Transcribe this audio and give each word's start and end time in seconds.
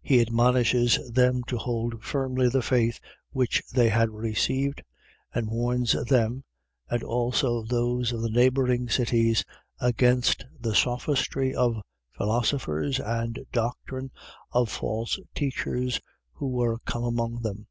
He 0.00 0.20
admonishes 0.20 0.96
them 1.10 1.42
to 1.48 1.56
hold 1.58 2.00
firmly 2.00 2.48
the 2.48 2.62
faith 2.62 3.00
which 3.30 3.64
they 3.74 3.88
had 3.88 4.10
received 4.10 4.84
and 5.34 5.50
warns 5.50 5.90
them, 6.04 6.44
and 6.88 7.02
also 7.02 7.64
those 7.64 8.12
of 8.12 8.22
the 8.22 8.30
neighbouring 8.30 8.88
cities, 8.88 9.44
against 9.80 10.44
the 10.60 10.72
sophistry 10.76 11.52
of 11.52 11.82
philosophers 12.16 13.00
and 13.00 13.40
doctrine 13.50 14.12
of 14.52 14.70
false 14.70 15.18
teachers 15.34 15.98
who 16.34 16.46
were 16.46 16.78
come 16.86 17.02
among 17.02 17.42
them. 17.42 17.66